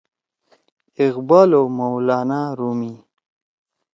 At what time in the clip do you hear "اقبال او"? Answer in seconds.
1.05-1.65